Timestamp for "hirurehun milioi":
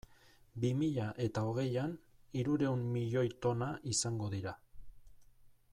2.39-3.27